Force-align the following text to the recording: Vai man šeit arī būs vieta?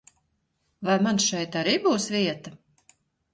Vai 0.89 0.95
man 1.07 1.21
šeit 1.25 1.59
arī 1.61 1.75
būs 1.85 2.09
vieta? 2.17 2.55